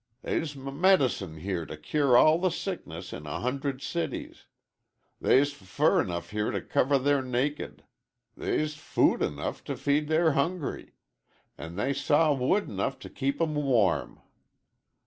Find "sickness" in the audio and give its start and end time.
2.49-3.13